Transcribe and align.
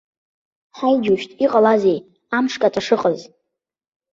Ҳаи, 0.77 0.97
џьушьҭ, 1.03 1.29
иҟалазеи, 1.45 1.99
амш 2.37 2.53
каҵәа 2.61 2.81
шыҟаз? 2.85 3.19